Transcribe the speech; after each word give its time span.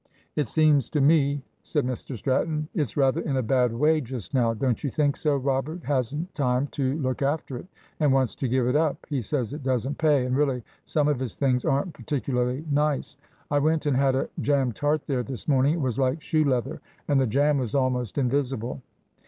"It 0.35 0.47
seems 0.47 0.89
to 0.89 0.99
me," 0.99 1.43
said 1.61 1.85
Mr 1.85 2.17
Stratton, 2.17 2.67
"it's 2.73 2.97
rather 2.97 3.21
in 3.21 3.37
a 3.37 3.43
bad 3.43 3.71
way 3.71 4.01
just 4.01 4.33
now; 4.33 4.51
don't 4.51 4.83
you 4.83 4.89
think 4.89 5.15
so? 5.15 5.35
Robert 5.37 5.83
hasn't 5.83 6.33
time 6.33 6.65
to 6.71 6.97
look 6.97 7.21
after 7.21 7.55
it, 7.59 7.67
and 7.99 8.11
wants 8.11 8.33
to 8.33 8.47
give 8.47 8.65
it 8.65 8.75
up. 8.75 9.05
He 9.09 9.21
says 9.21 9.53
it 9.53 9.61
doesn't 9.61 9.99
pay; 9.99 10.25
and 10.25 10.35
really 10.35 10.63
some 10.85 11.07
of 11.07 11.19
his 11.19 11.35
things 11.35 11.65
aren't 11.65 11.93
particularly 11.93 12.65
nice. 12.71 13.15
I 13.51 13.59
went 13.59 13.85
and 13.85 13.95
had 13.95 14.15
a 14.15 14.27
jam 14.39 14.71
tart 14.71 15.03
there 15.05 15.21
this 15.21 15.47
morning. 15.47 15.75
It 15.75 15.81
was 15.81 15.99
like 15.99 16.19
shoe 16.19 16.45
leather; 16.45 16.81
and 17.07 17.21
the 17.21 17.27
jam 17.27 17.59
was 17.59 17.75
almost 17.75 18.17
invisible." 18.17 18.81